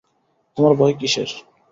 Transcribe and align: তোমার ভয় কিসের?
তোমার 0.57 0.73
ভয় 0.75 0.95
কিসের? 0.99 1.29